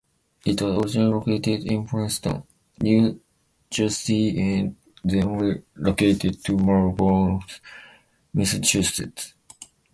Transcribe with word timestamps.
It 0.45 0.59
was 0.63 0.75
originally 0.97 1.13
located 1.27 1.71
in 1.71 1.85
Princeton, 1.85 2.41
New 2.81 3.21
Jersey 3.69 4.35
and 4.41 4.75
then 5.03 5.37
re-located 5.37 6.43
to 6.45 6.57
Marlborough, 6.57 7.43
Massachusetts. 8.33 9.35